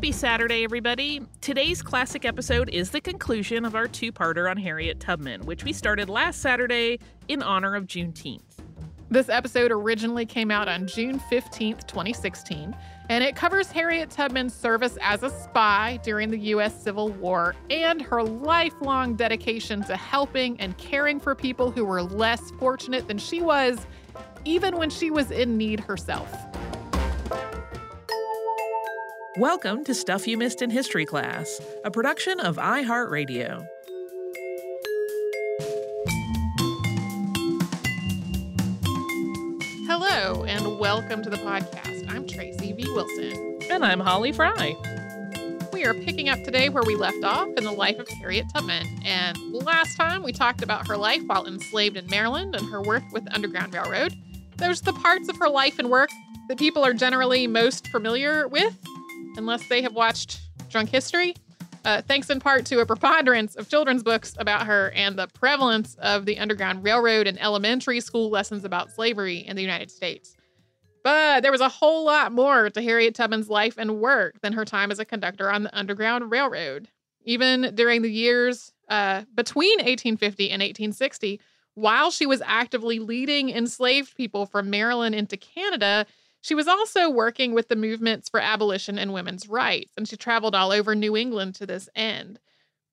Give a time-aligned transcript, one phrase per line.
[0.00, 1.20] Happy Saturday, everybody!
[1.42, 5.74] Today's classic episode is the conclusion of our two parter on Harriet Tubman, which we
[5.74, 8.40] started last Saturday in honor of Juneteenth.
[9.10, 12.74] This episode originally came out on June 15th, 2016,
[13.10, 16.82] and it covers Harriet Tubman's service as a spy during the U.S.
[16.82, 22.52] Civil War and her lifelong dedication to helping and caring for people who were less
[22.52, 23.86] fortunate than she was,
[24.46, 26.49] even when she was in need herself.
[29.36, 33.64] Welcome to Stuff You Missed in History Class, a production of iHeartRadio.
[39.86, 42.10] Hello, and welcome to the podcast.
[42.10, 42.82] I'm Tracy V.
[42.88, 43.60] Wilson.
[43.70, 44.74] And I'm Holly Fry.
[45.72, 48.84] We are picking up today where we left off in the life of Harriet Tubman.
[49.04, 53.04] And last time we talked about her life while enslaved in Maryland and her work
[53.12, 54.12] with the Underground Railroad.
[54.56, 56.10] There's the parts of her life and work
[56.48, 58.76] that people are generally most familiar with
[59.36, 61.34] unless they have watched Drunk History.
[61.84, 65.94] Uh, thanks in part to a preponderance of children's books about her and the prevalence
[65.96, 70.36] of the Underground Railroad and elementary school lessons about slavery in the United States.
[71.02, 74.66] But there was a whole lot more to Harriet Tubman's life and work than her
[74.66, 76.88] time as a conductor on the Underground Railroad.
[77.24, 81.40] Even during the years uh, between 1850 and 1860,
[81.74, 86.04] while she was actively leading enslaved people from Maryland into Canada,
[86.40, 90.54] she was also working with the movements for abolition and women's rights, and she traveled
[90.54, 92.38] all over New England to this end.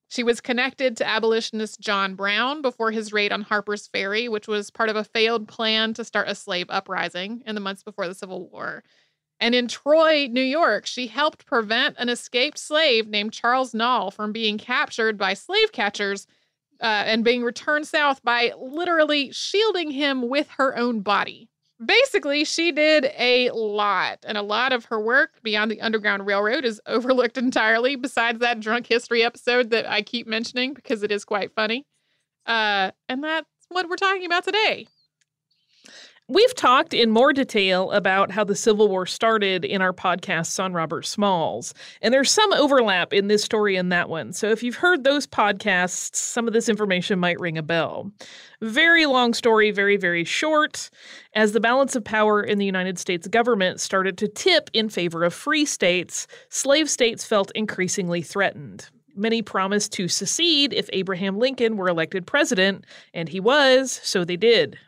[0.08, 4.70] She was connected to abolitionist John Brown before his raid on Harper's Ferry, which was
[4.70, 8.14] part of a failed plan to start a slave uprising in the months before the
[8.14, 8.82] Civil War.
[9.40, 14.32] And in Troy, New York, she helped prevent an escaped slave named Charles Nalle from
[14.32, 16.26] being captured by slave catchers
[16.80, 21.48] uh, and being returned south by literally shielding him with her own body
[21.84, 26.64] basically, she did a lot, and a lot of her work beyond the Underground Railroad
[26.64, 31.24] is overlooked entirely, besides that drunk history episode that I keep mentioning because it is
[31.24, 31.86] quite funny.
[32.46, 34.86] Uh, and that's what we're talking about today.
[36.30, 40.74] We've talked in more detail about how the Civil War started in our podcasts on
[40.74, 41.72] Robert Smalls,
[42.02, 44.34] and there's some overlap in this story and that one.
[44.34, 48.12] So if you've heard those podcasts, some of this information might ring a bell.
[48.60, 50.90] Very long story, very, very short.
[51.32, 55.24] As the balance of power in the United States government started to tip in favor
[55.24, 58.90] of free states, slave states felt increasingly threatened.
[59.16, 62.84] Many promised to secede if Abraham Lincoln were elected president,
[63.14, 64.78] and he was, so they did.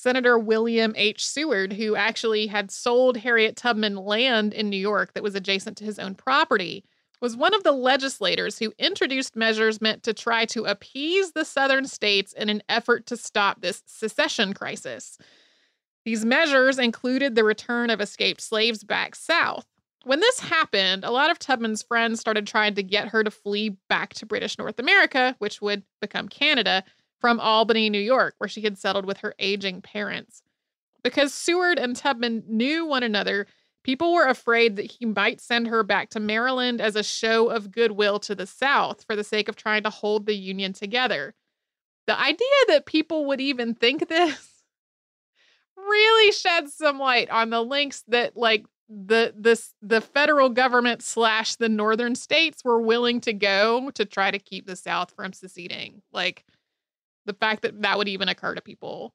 [0.00, 1.26] Senator William H.
[1.26, 5.84] Seward, who actually had sold Harriet Tubman land in New York that was adjacent to
[5.84, 6.84] his own property,
[7.20, 11.84] was one of the legislators who introduced measures meant to try to appease the southern
[11.84, 15.18] states in an effort to stop this secession crisis.
[16.04, 19.66] These measures included the return of escaped slaves back south.
[20.04, 23.70] When this happened, a lot of Tubman's friends started trying to get her to flee
[23.88, 26.84] back to British North America, which would become Canada,
[27.20, 30.42] from Albany, New York, where she had settled with her aging parents.
[31.02, 33.46] Because Seward and Tubman knew one another,
[33.84, 37.70] people were afraid that he might send her back to Maryland as a show of
[37.70, 41.34] goodwill to the South for the sake of trying to hold the Union together.
[42.06, 44.62] The idea that people would even think this
[45.76, 51.56] really sheds some light on the links that like the this the federal government slash
[51.56, 56.00] the northern states were willing to go to try to keep the south from seceding
[56.10, 56.44] like
[57.28, 59.14] the fact that that would even occur to people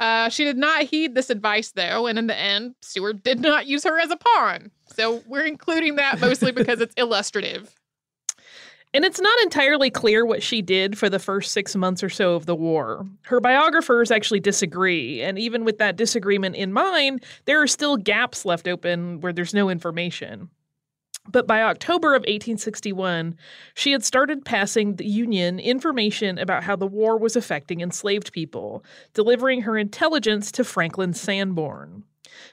[0.00, 3.66] uh, she did not heed this advice though and in the end Seward did not
[3.66, 7.74] use her as a pawn so we're including that mostly because it's illustrative
[8.94, 12.36] and it's not entirely clear what she did for the first six months or so
[12.36, 13.04] of the war.
[13.22, 18.44] Her biographers actually disagree, and even with that disagreement in mind, there are still gaps
[18.44, 20.48] left open where there's no information.
[21.30, 23.36] But by October of 1861,
[23.74, 28.84] she had started passing the Union information about how the war was affecting enslaved people,
[29.14, 32.04] delivering her intelligence to Franklin Sanborn.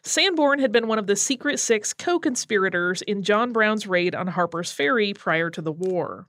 [0.04, 4.28] Sanborn had been one of the Secret Six co conspirators in John Brown's raid on
[4.28, 6.28] Harper's Ferry prior to the war.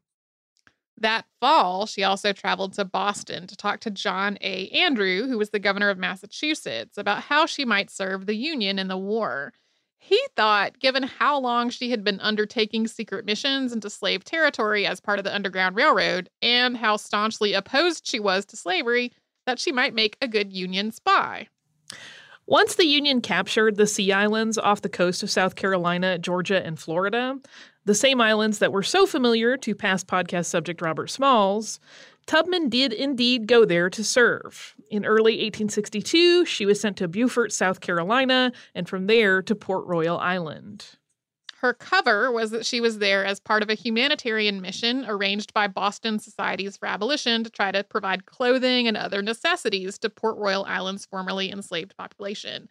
[0.99, 4.69] That fall, she also traveled to Boston to talk to John A.
[4.69, 8.89] Andrew, who was the governor of Massachusetts, about how she might serve the Union in
[8.89, 9.53] the war.
[10.05, 15.01] He thought, given how long she had been undertaking secret missions into slave territory as
[15.01, 19.13] part of the Underground Railroad and how staunchly opposed she was to slavery,
[19.47, 21.47] that she might make a good Union spy.
[22.47, 26.81] Once the Union captured the Sea Islands off the coast of South Carolina, Georgia, and
[26.81, 27.39] Florida,
[27.85, 31.79] the same islands that were so familiar to past podcast subject Robert Smalls,
[32.33, 34.75] Tubman did indeed go there to serve.
[34.89, 39.87] In early 1862, she was sent to Beaufort, South Carolina, and from there to Port
[39.87, 40.97] Royal Island.
[41.57, 45.67] Her cover was that she was there as part of a humanitarian mission arranged by
[45.67, 50.65] Boston Societies for Abolition to try to provide clothing and other necessities to Port Royal
[50.65, 52.71] Island's formerly enslaved population.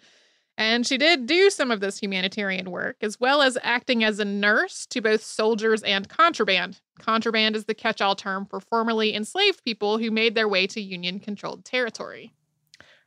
[0.58, 4.26] And she did do some of this humanitarian work, as well as acting as a
[4.26, 6.82] nurse to both soldiers and contraband.
[7.00, 10.82] Contraband is the catch all term for formerly enslaved people who made their way to
[10.82, 12.34] Union controlled territory.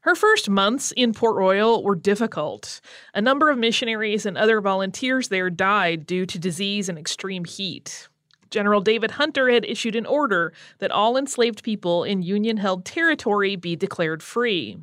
[0.00, 2.82] Her first months in Port Royal were difficult.
[3.14, 8.08] A number of missionaries and other volunteers there died due to disease and extreme heat.
[8.50, 13.56] General David Hunter had issued an order that all enslaved people in Union held territory
[13.56, 14.78] be declared free.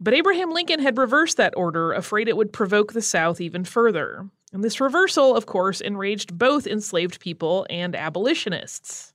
[0.00, 4.28] But Abraham Lincoln had reversed that order, afraid it would provoke the South even further.
[4.52, 9.12] And this reversal, of course, enraged both enslaved people and abolitionists.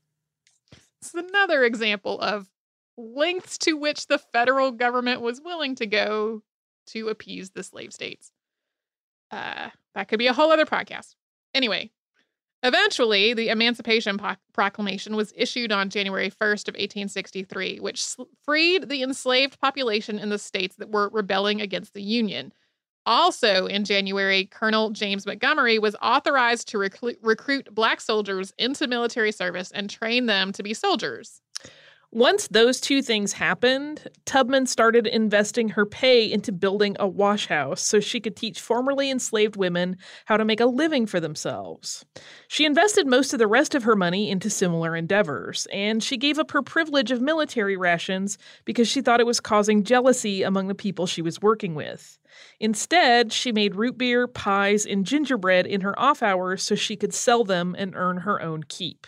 [1.02, 2.50] It's another example of
[2.98, 6.44] lengths to which the federal government was willing to go
[6.88, 8.32] to appease the slave states.
[9.32, 11.16] Uh, that could be a whole other podcast.
[11.56, 11.92] Anyway,
[12.64, 14.20] eventually, the Emancipation
[14.54, 20.40] Proclamation was issued on January 1st of 1863, which freed the enslaved population in the
[20.40, 22.52] states that were rebelling against the Union.
[23.06, 29.32] Also, in January, Colonel James Montgomery was authorized to recruit, recruit black soldiers into military
[29.32, 31.43] service and train them to be soldiers.
[32.14, 38.00] Once those two things happened, Tubman started investing her pay into building a washhouse so
[38.00, 42.06] she could teach formerly enslaved women how to make a living for themselves.
[42.48, 46.38] She invested most of the rest of her money into similar endeavors, and she gave
[46.38, 50.76] up her privilege of military rations because she thought it was causing jealousy among the
[50.76, 52.20] people she was working with.
[52.60, 57.12] Instead, she made root beer, pies, and gingerbread in her off hours so she could
[57.12, 59.08] sell them and earn her own keep.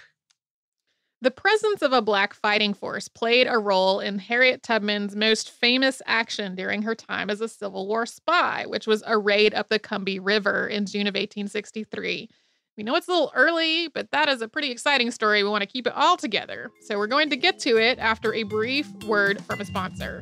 [1.26, 6.00] The presence of a black fighting force played a role in Harriet Tubman's most famous
[6.06, 9.80] action during her time as a Civil War spy, which was a raid up the
[9.80, 12.30] Combahee River in June of 1863.
[12.78, 15.42] We know it's a little early, but that is a pretty exciting story.
[15.42, 16.70] We want to keep it all together.
[16.82, 20.22] So we're going to get to it after a brief word from a sponsor.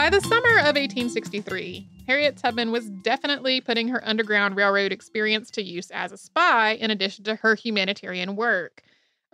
[0.00, 5.62] By the summer of 1863, Harriet Tubman was definitely putting her Underground Railroad experience to
[5.62, 8.82] use as a spy in addition to her humanitarian work.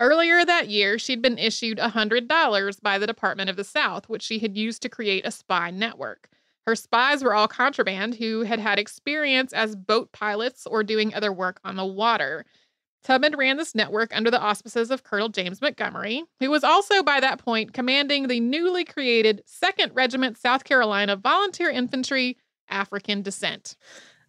[0.01, 4.39] Earlier that year, she'd been issued $100 by the Department of the South, which she
[4.39, 6.27] had used to create a spy network.
[6.65, 11.31] Her spies were all contraband who had had experience as boat pilots or doing other
[11.31, 12.43] work on the water.
[13.07, 17.21] Tubman ran this network under the auspices of Colonel James Montgomery, who was also by
[17.21, 22.35] that point commanding the newly created 2nd Regiment South Carolina Volunteer Infantry
[22.67, 23.77] African Descent.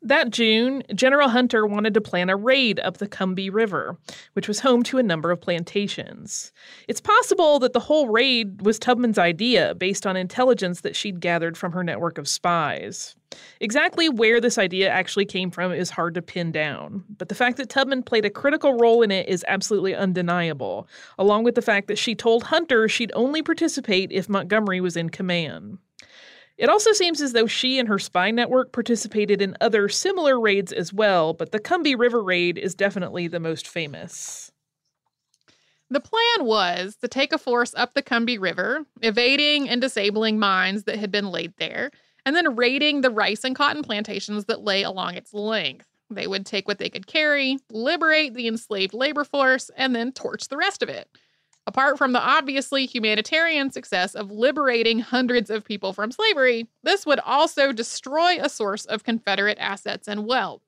[0.00, 3.98] That June, General Hunter wanted to plan a raid up the Combahee River,
[4.34, 6.52] which was home to a number of plantations.
[6.86, 11.58] It's possible that the whole raid was Tubman's idea based on intelligence that she'd gathered
[11.58, 13.16] from her network of spies.
[13.60, 17.56] Exactly where this idea actually came from is hard to pin down, but the fact
[17.56, 20.88] that Tubman played a critical role in it is absolutely undeniable,
[21.18, 25.10] along with the fact that she told Hunter she'd only participate if Montgomery was in
[25.10, 25.78] command.
[26.58, 30.72] It also seems as though she and her spy network participated in other similar raids
[30.72, 34.50] as well, but the Combahee River raid is definitely the most famous.
[35.88, 40.82] The plan was to take a force up the Combahee River, evading and disabling mines
[40.84, 41.92] that had been laid there,
[42.26, 45.86] and then raiding the rice and cotton plantations that lay along its length.
[46.10, 50.48] They would take what they could carry, liberate the enslaved labor force, and then torch
[50.48, 51.08] the rest of it.
[51.68, 57.20] Apart from the obviously humanitarian success of liberating hundreds of people from slavery, this would
[57.20, 60.62] also destroy a source of Confederate assets and wealth.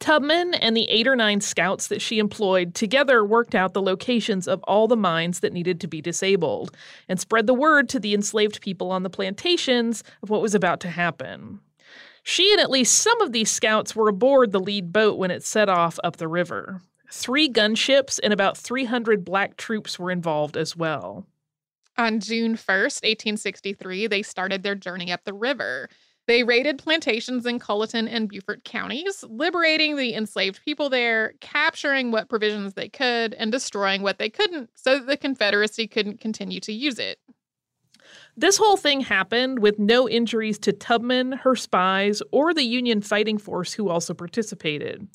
[0.00, 4.48] Tubman and the eight or nine scouts that she employed together worked out the locations
[4.48, 6.74] of all the mines that needed to be disabled
[7.06, 10.80] and spread the word to the enslaved people on the plantations of what was about
[10.80, 11.60] to happen.
[12.22, 15.44] She and at least some of these scouts were aboard the lead boat when it
[15.44, 16.80] set off up the river.
[17.16, 21.24] Three gunships and about 300 black troops were involved as well.
[21.96, 25.88] On June 1st, 1863, they started their journey up the river.
[26.26, 32.28] They raided plantations in Colleton and Beaufort counties, liberating the enslaved people there, capturing what
[32.28, 36.72] provisions they could, and destroying what they couldn't so that the Confederacy couldn't continue to
[36.72, 37.20] use it.
[38.36, 43.38] This whole thing happened with no injuries to Tubman, her spies, or the Union fighting
[43.38, 45.06] force who also participated.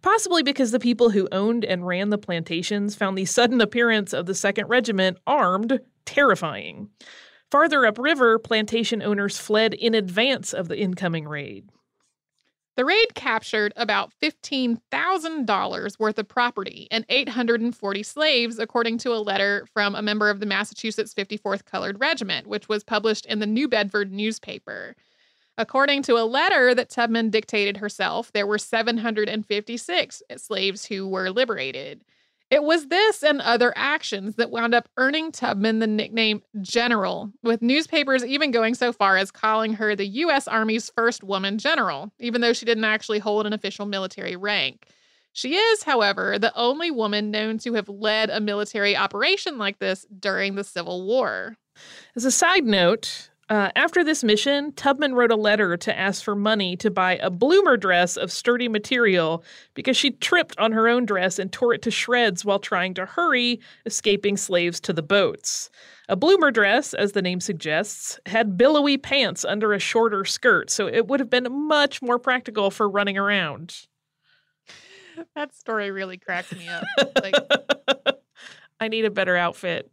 [0.00, 4.24] Possibly because the people who owned and ran the plantations found the sudden appearance of
[4.24, 6.88] the 2nd Regiment armed terrifying.
[7.50, 11.68] Farther upriver, plantation owners fled in advance of the incoming raid.
[12.74, 19.66] The raid captured about $15,000 worth of property and 840 slaves, according to a letter
[19.74, 23.68] from a member of the Massachusetts 54th Colored Regiment, which was published in the New
[23.68, 24.96] Bedford newspaper.
[25.58, 32.02] According to a letter that Tubman dictated herself, there were 756 slaves who were liberated.
[32.52, 37.62] It was this and other actions that wound up earning Tubman the nickname General, with
[37.62, 40.46] newspapers even going so far as calling her the U.S.
[40.46, 44.86] Army's first woman general, even though she didn't actually hold an official military rank.
[45.32, 50.04] She is, however, the only woman known to have led a military operation like this
[50.20, 51.56] during the Civil War.
[52.14, 56.34] As a side note, uh, after this mission, Tubman wrote a letter to ask for
[56.34, 59.44] money to buy a bloomer dress of sturdy material
[59.74, 63.04] because she tripped on her own dress and tore it to shreds while trying to
[63.04, 65.70] hurry escaping slaves to the boats.
[66.08, 70.86] A bloomer dress, as the name suggests, had billowy pants under a shorter skirt, so
[70.86, 73.86] it would have been much more practical for running around.
[75.34, 76.84] That story really cracked me up.
[77.22, 77.34] Like,
[78.80, 79.90] I need a better outfit.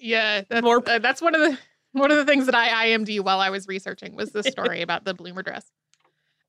[0.00, 0.82] Yeah, that's, more...
[0.88, 1.58] Uh, that's one of the
[1.96, 5.04] one of the things that I IMD while I was researching was this story about
[5.04, 5.70] the bloomer dress.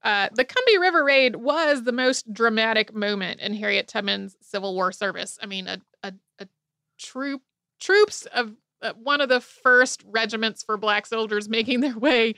[0.04, 4.92] Uh, the Combahee River Raid was the most dramatic moment in Harriet Tubman's Civil War
[4.92, 5.40] service.
[5.42, 6.48] I mean, a, a, a
[7.00, 7.42] troop
[7.80, 12.36] troops of uh, one of the first regiments for black soldiers making their way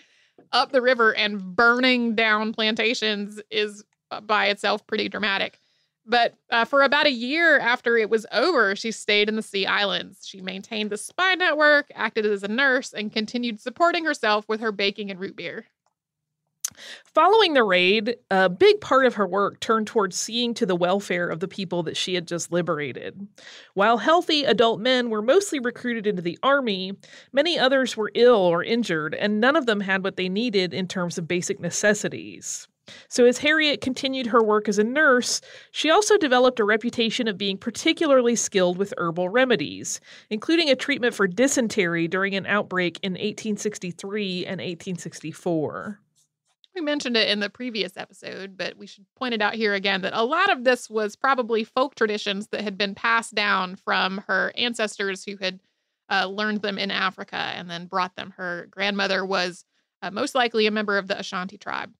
[0.52, 5.60] up the river and burning down plantations is uh, by itself pretty dramatic.
[6.06, 9.66] But uh, for about a year after it was over, she stayed in the Sea
[9.66, 10.26] Islands.
[10.28, 14.72] She maintained the spy network, acted as a nurse, and continued supporting herself with her
[14.72, 15.68] baking and root beer.
[17.04, 21.28] Following the raid, a big part of her work turned towards seeing to the welfare
[21.28, 23.28] of the people that she had just liberated.
[23.74, 26.94] While healthy adult men were mostly recruited into the army,
[27.34, 30.88] many others were ill or injured, and none of them had what they needed in
[30.88, 32.68] terms of basic necessities.
[33.08, 37.38] So, as Harriet continued her work as a nurse, she also developed a reputation of
[37.38, 40.00] being particularly skilled with herbal remedies,
[40.30, 46.00] including a treatment for dysentery during an outbreak in 1863 and 1864.
[46.76, 50.02] We mentioned it in the previous episode, but we should point it out here again
[50.02, 54.24] that a lot of this was probably folk traditions that had been passed down from
[54.28, 55.60] her ancestors who had
[56.10, 58.34] uh, learned them in Africa and then brought them.
[58.38, 59.66] Her grandmother was
[60.02, 61.92] uh, most likely a member of the Ashanti tribe.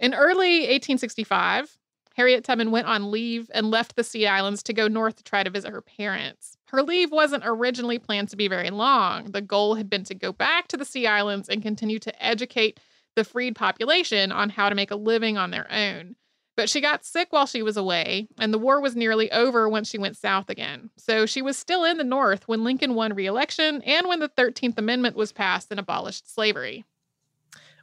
[0.00, 1.76] In early 1865,
[2.16, 5.42] Harriet Tubman went on leave and left the Sea Islands to go north to try
[5.42, 6.56] to visit her parents.
[6.68, 9.32] Her leave wasn't originally planned to be very long.
[9.32, 12.80] The goal had been to go back to the Sea Islands and continue to educate
[13.14, 16.16] the freed population on how to make a living on their own.
[16.56, 19.84] But she got sick while she was away, and the war was nearly over when
[19.84, 20.90] she went south again.
[20.96, 24.28] So she was still in the North when Lincoln won re election and when the
[24.30, 26.84] 13th Amendment was passed and abolished slavery.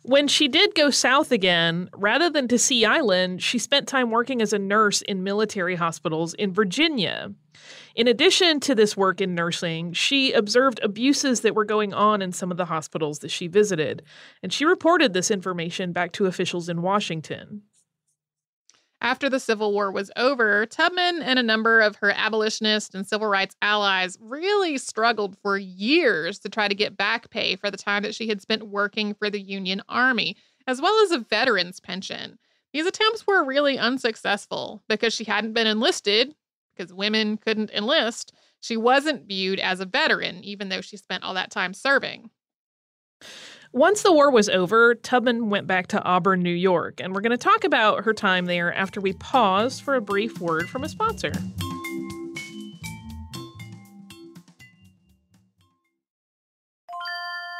[0.07, 4.41] When she did go south again, rather than to Sea Island, she spent time working
[4.41, 7.33] as a nurse in military hospitals in Virginia.
[7.93, 12.31] In addition to this work in nursing, she observed abuses that were going on in
[12.31, 14.01] some of the hospitals that she visited,
[14.41, 17.63] and she reported this information back to officials in Washington.
[18.99, 23.27] After the Civil War was over, Tubman and a number of her abolitionist and civil
[23.27, 28.01] rights allies really struggled for years to try to get back pay for the time
[28.03, 32.39] that she had spent working for the Union Army, as well as a veteran's pension.
[32.73, 36.35] These attempts were really unsuccessful because she hadn't been enlisted,
[36.75, 38.33] because women couldn't enlist.
[38.59, 42.31] She wasn't viewed as a veteran, even though she spent all that time serving.
[43.77, 47.29] Once the war was over, Tubman went back to Auburn, New York, and we're going
[47.29, 50.89] to talk about her time there after we pause for a brief word from a
[50.89, 51.31] sponsor.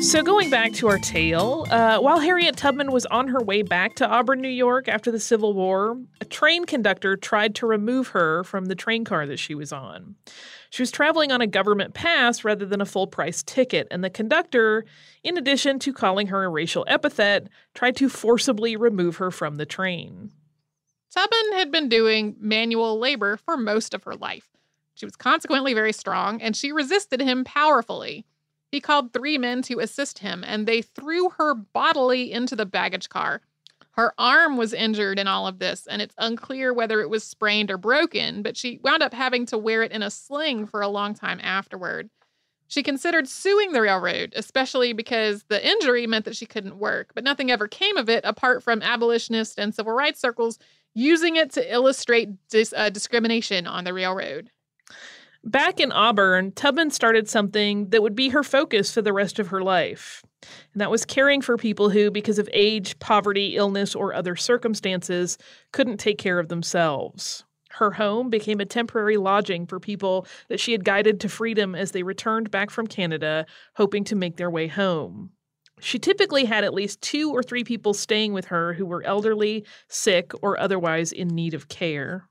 [0.00, 3.96] So, going back to our tale, uh, while Harriet Tubman was on her way back
[3.96, 8.44] to Auburn, New York after the Civil War, a train conductor tried to remove her
[8.44, 10.14] from the train car that she was on.
[10.70, 14.08] She was traveling on a government pass rather than a full price ticket, and the
[14.08, 14.84] conductor,
[15.24, 19.66] in addition to calling her a racial epithet, tried to forcibly remove her from the
[19.66, 20.30] train.
[21.12, 24.48] Tubman had been doing manual labor for most of her life.
[24.94, 28.24] She was consequently very strong, and she resisted him powerfully.
[28.70, 33.08] He called three men to assist him, and they threw her bodily into the baggage
[33.08, 33.40] car.
[33.92, 37.70] Her arm was injured in all of this, and it's unclear whether it was sprained
[37.70, 40.88] or broken, but she wound up having to wear it in a sling for a
[40.88, 42.08] long time afterward.
[42.68, 47.24] She considered suing the railroad, especially because the injury meant that she couldn't work, but
[47.24, 50.58] nothing ever came of it apart from abolitionist and civil rights circles
[50.94, 54.50] using it to illustrate dis- uh, discrimination on the railroad.
[55.48, 59.48] Back in Auburn, Tubman started something that would be her focus for the rest of
[59.48, 60.22] her life.
[60.74, 65.38] And that was caring for people who, because of age, poverty, illness, or other circumstances,
[65.72, 67.46] couldn't take care of themselves.
[67.70, 71.92] Her home became a temporary lodging for people that she had guided to freedom as
[71.92, 75.30] they returned back from Canada, hoping to make their way home.
[75.80, 79.64] She typically had at least two or three people staying with her who were elderly,
[79.88, 82.28] sick, or otherwise in need of care.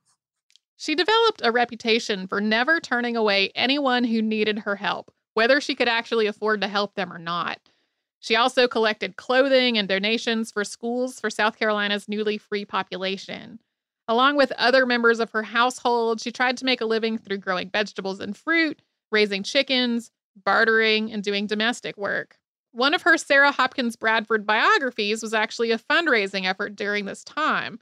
[0.77, 5.73] She developed a reputation for never turning away anyone who needed her help, whether she
[5.73, 7.59] could actually afford to help them or not.
[8.19, 13.59] She also collected clothing and donations for schools for South Carolina's newly free population.
[14.07, 17.69] Along with other members of her household, she tried to make a living through growing
[17.69, 22.37] vegetables and fruit, raising chickens, bartering, and doing domestic work.
[22.71, 27.79] One of her Sarah Hopkins Bradford biographies was actually a fundraising effort during this time.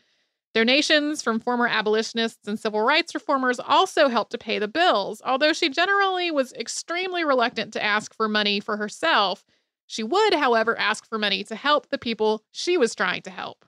[0.56, 5.52] Donations from former abolitionists and civil rights reformers also helped to pay the bills, although
[5.52, 9.44] she generally was extremely reluctant to ask for money for herself.
[9.86, 13.66] She would, however, ask for money to help the people she was trying to help.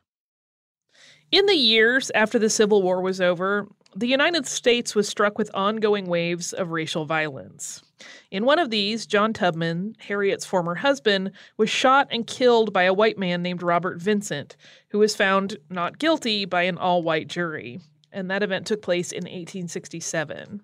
[1.29, 5.53] In the years after the Civil War was over, the United States was struck with
[5.53, 7.81] ongoing waves of racial violence.
[8.29, 12.93] In one of these, John Tubman, Harriet's former husband, was shot and killed by a
[12.93, 14.55] white man named Robert Vincent,
[14.89, 17.79] who was found not guilty by an all white jury.
[18.11, 20.61] And that event took place in 1867.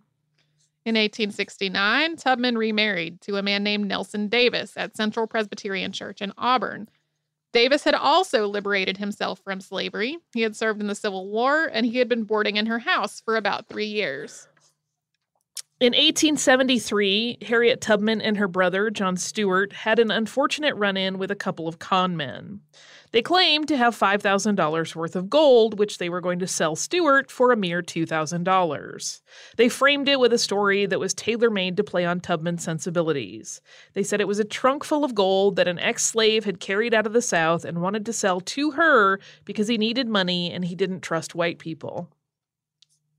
[0.86, 6.34] In 1869, Tubman remarried to a man named Nelson Davis at Central Presbyterian Church in
[6.38, 6.90] Auburn,
[7.54, 10.18] Davis had also liberated himself from slavery.
[10.34, 13.22] He had served in the Civil War and he had been boarding in her house
[13.22, 14.48] for about three years.
[15.80, 21.30] In 1873, Harriet Tubman and her brother, John Stewart, had an unfortunate run in with
[21.30, 22.62] a couple of con men.
[23.13, 27.30] They claimed to have $5,000 worth of gold, which they were going to sell Stewart
[27.30, 29.21] for a mere $2,000.
[29.56, 33.62] They framed it with a story that was tailor made to play on Tubman's sensibilities.
[33.93, 36.95] They said it was a trunk full of gold that an ex slave had carried
[36.95, 40.65] out of the South and wanted to sell to her because he needed money and
[40.65, 42.10] he didn't trust white people.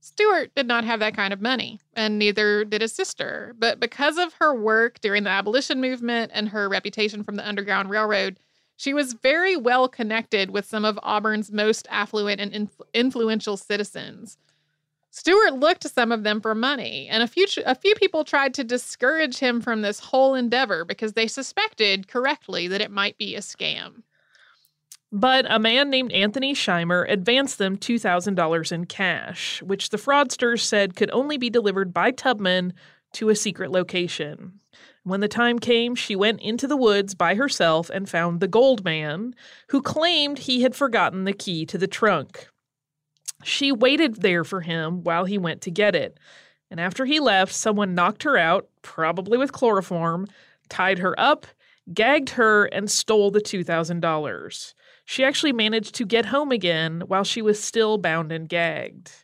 [0.00, 3.54] Stewart did not have that kind of money, and neither did his sister.
[3.58, 7.90] But because of her work during the abolition movement and her reputation from the Underground
[7.90, 8.38] Railroad,
[8.84, 14.36] she was very well connected with some of Auburn's most affluent and influ- influential citizens.
[15.10, 18.52] Stewart looked to some of them for money, and a few, a few people tried
[18.52, 23.34] to discourage him from this whole endeavor because they suspected correctly that it might be
[23.34, 24.02] a scam.
[25.10, 30.94] But a man named Anthony Scheimer advanced them $2,000 in cash, which the fraudsters said
[30.94, 32.74] could only be delivered by Tubman
[33.12, 34.60] to a secret location.
[35.04, 38.84] When the time came, she went into the woods by herself and found the gold
[38.84, 39.34] man,
[39.68, 42.48] who claimed he had forgotten the key to the trunk.
[43.42, 46.18] She waited there for him while he went to get it,
[46.70, 50.26] and after he left, someone knocked her out, probably with chloroform,
[50.70, 51.46] tied her up,
[51.92, 54.74] gagged her, and stole the $2,000.
[55.04, 59.23] She actually managed to get home again while she was still bound and gagged.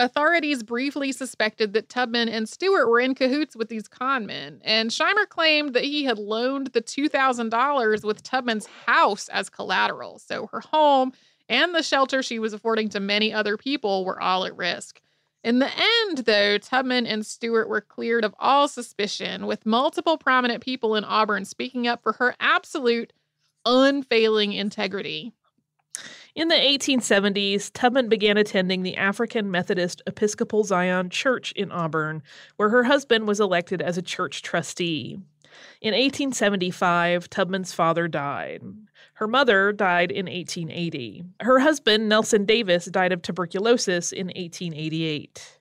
[0.00, 5.28] Authorities briefly suspected that Tubman and Stewart were in cahoots with these conmen, and Scheimer
[5.28, 10.20] claimed that he had loaned the $2,000 with Tubman's house as collateral.
[10.20, 11.12] So her home
[11.48, 15.00] and the shelter she was affording to many other people were all at risk.
[15.42, 20.62] In the end, though, Tubman and Stewart were cleared of all suspicion, with multiple prominent
[20.62, 23.12] people in Auburn speaking up for her absolute
[23.66, 25.32] unfailing integrity.
[26.38, 32.22] In the 1870s, Tubman began attending the African Methodist Episcopal Zion Church in Auburn,
[32.54, 35.18] where her husband was elected as a church trustee.
[35.80, 38.62] In 1875, Tubman's father died.
[39.14, 41.24] Her mother died in 1880.
[41.40, 45.57] Her husband, Nelson Davis, died of tuberculosis in 1888.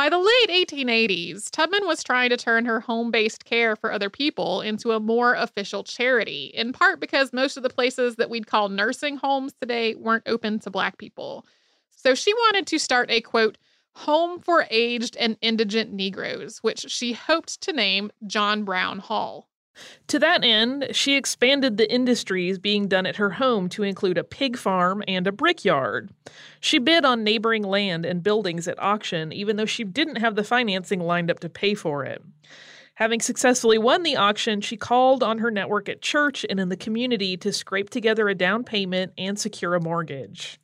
[0.00, 4.08] By the late 1880s, Tubman was trying to turn her home based care for other
[4.08, 8.46] people into a more official charity, in part because most of the places that we'd
[8.46, 11.44] call nursing homes today weren't open to Black people.
[11.90, 13.58] So she wanted to start a quote,
[13.92, 19.49] home for aged and indigent Negroes, which she hoped to name John Brown Hall.
[20.08, 24.24] To that end, she expanded the industries being done at her home to include a
[24.24, 26.10] pig farm and a brickyard.
[26.60, 30.44] She bid on neighboring land and buildings at auction, even though she didn't have the
[30.44, 32.22] financing lined up to pay for it.
[32.94, 36.76] Having successfully won the auction, she called on her network at church and in the
[36.76, 40.60] community to scrape together a down payment and secure a mortgage.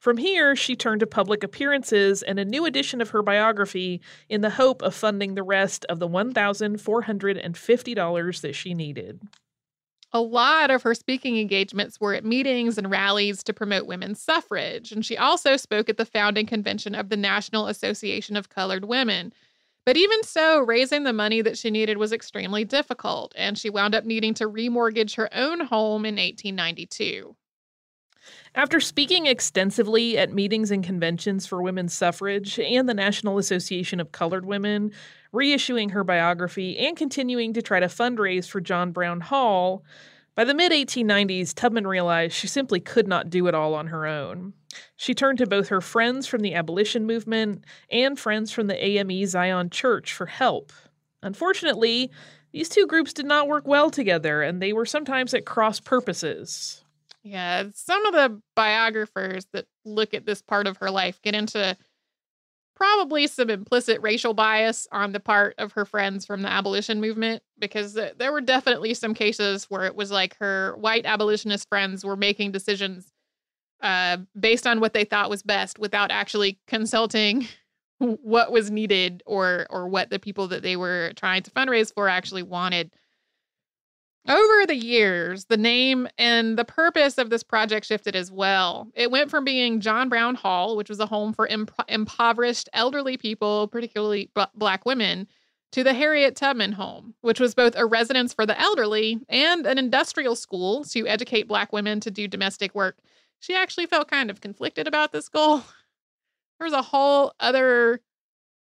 [0.00, 4.40] From here, she turned to public appearances and a new edition of her biography in
[4.40, 9.20] the hope of funding the rest of the $1,450 that she needed.
[10.12, 14.90] A lot of her speaking engagements were at meetings and rallies to promote women's suffrage,
[14.90, 19.34] and she also spoke at the founding convention of the National Association of Colored Women.
[19.84, 23.94] But even so, raising the money that she needed was extremely difficult, and she wound
[23.94, 27.36] up needing to remortgage her own home in 1892.
[28.54, 34.12] After speaking extensively at meetings and conventions for women's suffrage and the National Association of
[34.12, 34.92] Colored Women,
[35.32, 39.84] reissuing her biography, and continuing to try to fundraise for John Brown Hall,
[40.34, 44.06] by the mid 1890s, Tubman realized she simply could not do it all on her
[44.06, 44.54] own.
[44.96, 49.26] She turned to both her friends from the abolition movement and friends from the AME
[49.26, 50.72] Zion Church for help.
[51.22, 52.10] Unfortunately,
[52.52, 56.79] these two groups did not work well together, and they were sometimes at cross purposes.
[57.22, 61.76] Yeah, some of the biographers that look at this part of her life get into
[62.80, 67.42] probably some implicit racial bias on the part of her friends from the abolition movement
[67.58, 72.16] because there were definitely some cases where it was like her white abolitionist friends were
[72.16, 73.12] making decisions
[73.82, 77.46] uh, based on what they thought was best without actually consulting
[77.98, 82.08] what was needed or or what the people that they were trying to fundraise for
[82.08, 82.90] actually wanted.
[84.28, 88.88] Over the years, the name and the purpose of this project shifted as well.
[88.94, 93.16] It went from being John Brown Hall, which was a home for imp- impoverished elderly
[93.16, 95.26] people, particularly b- black women,
[95.72, 99.78] to the Harriet Tubman Home, which was both a residence for the elderly and an
[99.78, 102.98] industrial school to educate black women to do domestic work.
[103.38, 105.62] She actually felt kind of conflicted about this goal.
[106.58, 108.00] There was a whole other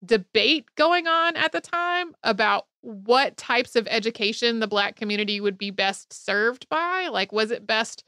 [0.08, 5.58] debate going on at the time about what types of education the black community would
[5.58, 7.10] be best served by.
[7.12, 8.04] Like, was it best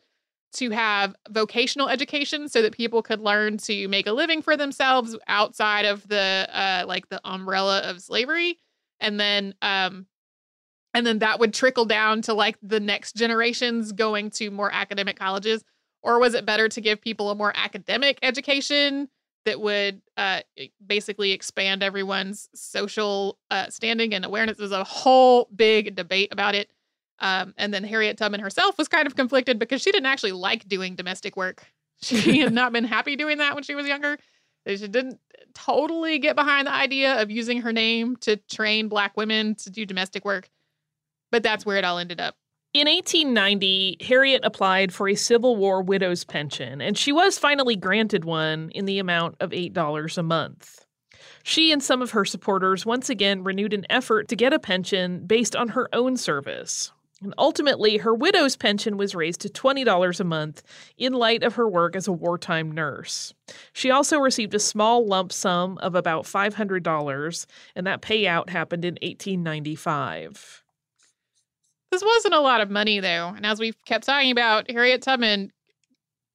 [0.52, 5.16] to have vocational education so that people could learn to make a living for themselves
[5.28, 8.58] outside of the uh, like the umbrella of slavery,
[9.00, 10.08] and then um,
[10.94, 15.20] and then that would trickle down to like the next generations going to more academic
[15.20, 15.64] colleges,
[16.02, 19.10] or was it better to give people a more academic education?
[19.46, 20.42] That would uh,
[20.86, 24.58] basically expand everyone's social uh, standing and awareness.
[24.58, 26.70] There's a whole big debate about it.
[27.20, 30.68] Um, and then Harriet Tubman herself was kind of conflicted because she didn't actually like
[30.68, 31.64] doing domestic work.
[32.02, 34.18] She had not been happy doing that when she was younger.
[34.66, 35.20] She didn't
[35.54, 39.86] totally get behind the idea of using her name to train Black women to do
[39.86, 40.50] domestic work.
[41.30, 42.38] But that's where it all ended up.
[42.72, 48.26] In 1890, Harriet applied for a Civil War widow's pension, and she was finally granted
[48.26, 50.86] one in the amount of $8 a month.
[51.42, 55.26] She and some of her supporters once again renewed an effort to get a pension
[55.26, 56.92] based on her own service.
[57.24, 60.62] And ultimately, her widow's pension was raised to $20 a month
[60.96, 63.34] in light of her work as a wartime nurse.
[63.74, 68.94] She also received a small lump sum of about $500, and that payout happened in
[69.02, 70.64] 1895.
[71.92, 73.34] This wasn't a lot of money, though.
[73.36, 75.52] And as we've kept talking about, Harriet Tubman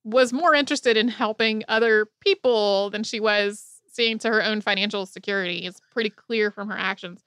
[0.04, 5.06] was more interested in helping other people than she was seeing to her own financial
[5.06, 5.66] security.
[5.66, 7.22] It's pretty clear from her actions.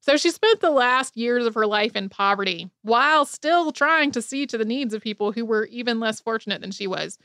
[0.00, 4.22] So she spent the last years of her life in poverty while still trying to
[4.22, 7.18] see to the needs of people who were even less fortunate than she was.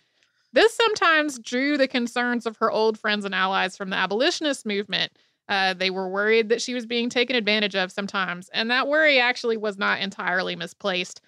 [0.51, 5.13] This sometimes drew the concerns of her old friends and allies from the abolitionist movement
[5.49, 9.19] uh, they were worried that she was being taken advantage of sometimes, and that worry
[9.19, 11.21] actually was not entirely misplaced.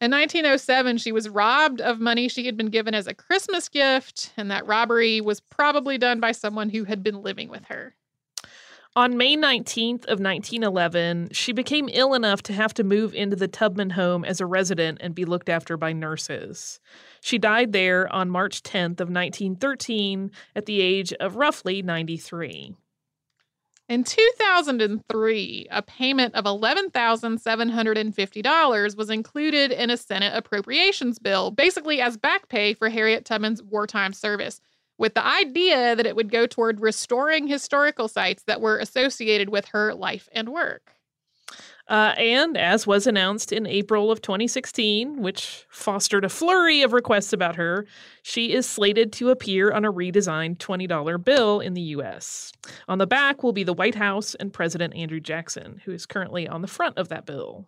[0.00, 4.32] In 1907, she was robbed of money she had been given as a Christmas gift,
[4.36, 7.96] and that robbery was probably done by someone who had been living with her.
[8.96, 13.46] On May 19th of 1911, she became ill enough to have to move into the
[13.46, 16.80] Tubman home as a resident and be looked after by nurses.
[17.20, 22.74] She died there on March 10th of 1913 at the age of roughly 93.
[23.88, 32.18] In 2003, a payment of $11,750 was included in a Senate appropriations bill, basically as
[32.18, 34.60] back pay for Harriet Tubman's wartime service,
[34.98, 39.64] with the idea that it would go toward restoring historical sites that were associated with
[39.68, 40.92] her life and work.
[41.88, 47.32] Uh, and as was announced in April of 2016, which fostered a flurry of requests
[47.32, 47.86] about her,
[48.22, 52.52] she is slated to appear on a redesigned $20 bill in the U.S.
[52.88, 56.46] On the back will be the White House and President Andrew Jackson, who is currently
[56.46, 57.66] on the front of that bill.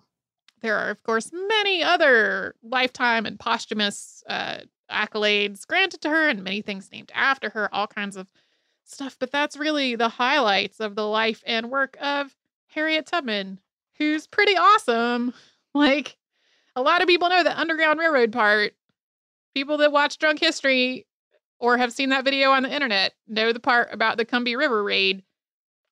[0.60, 4.58] There are, of course, many other lifetime and posthumous uh,
[4.90, 8.26] accolades granted to her and many things named after her, all kinds of
[8.84, 9.16] stuff.
[9.18, 12.36] But that's really the highlights of the life and work of
[12.68, 13.58] Harriet Tubman,
[14.00, 15.32] who's pretty awesome.
[15.74, 16.16] Like
[16.74, 18.74] a lot of people know the Underground Railroad part.
[19.54, 21.06] People that watch Drunk History
[21.60, 24.82] or have seen that video on the internet know the part about the Combahee River
[24.82, 25.22] raid.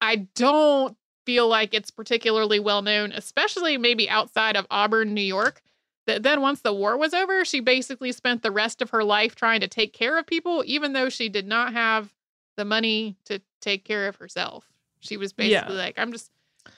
[0.01, 0.97] I don't
[1.27, 5.61] feel like it's particularly well known, especially maybe outside of Auburn, New York.
[6.07, 9.35] That then once the war was over, she basically spent the rest of her life
[9.35, 12.15] trying to take care of people, even though she did not have
[12.57, 14.67] the money to take care of herself.
[15.01, 16.31] She was basically like, I'm just,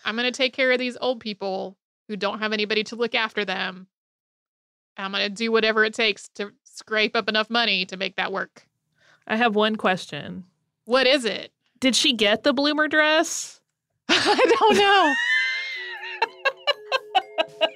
[0.04, 1.76] I'm going to take care of these old people
[2.08, 3.86] who don't have anybody to look after them.
[4.96, 8.32] I'm going to do whatever it takes to scrape up enough money to make that
[8.32, 8.66] work.
[9.26, 10.44] I have one question.
[10.84, 11.52] What is it?
[11.78, 13.60] Did she get the bloomer dress?
[14.08, 15.14] I don't know.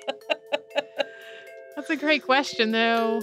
[1.77, 3.23] That's a great question, though.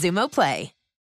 [0.01, 0.80] Xumo Play.